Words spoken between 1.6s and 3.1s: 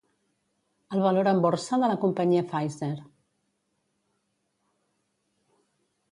de la companyia Pfizer.